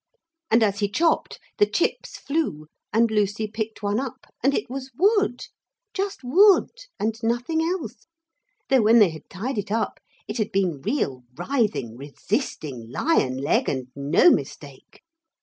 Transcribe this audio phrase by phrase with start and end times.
[0.49, 4.89] And as he chopped the chips flew, and Lucy picked one up, and it was
[4.97, 5.45] wood,
[5.93, 8.07] just wood and nothing else,
[8.69, 13.69] though when they had tied it up it had been real writhing resisting lion leg
[13.69, 15.03] and no mistake.